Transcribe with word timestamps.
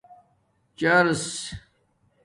چٰرس 0.77 1.27